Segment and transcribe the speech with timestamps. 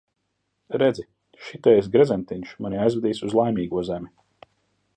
[0.81, 1.03] Redzi,
[1.49, 4.11] šitais gredzentiņš mani aizvedīs uz Laimīgo zemi.